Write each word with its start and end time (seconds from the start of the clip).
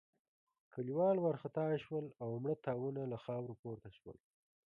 کليوال 0.73 1.17
وارخطا 1.19 1.65
شول 1.83 2.05
او 2.21 2.29
مړه 2.43 2.55
تاوونه 2.65 3.01
له 3.11 3.17
خاورو 3.23 3.59
پورته 3.61 3.89
شول. 3.97 4.17